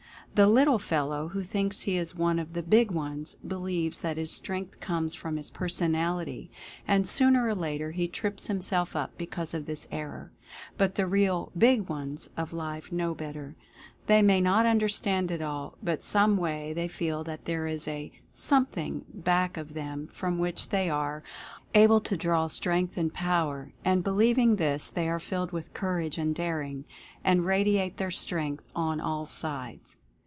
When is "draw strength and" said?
22.25-23.13